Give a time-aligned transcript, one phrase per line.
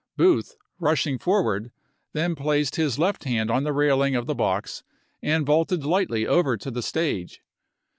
[0.17, 1.71] Booth, rushing for ward,
[2.13, 4.83] then placed his left hand on the railing of the box
[5.21, 7.39] and vaulted lightly over to the stage.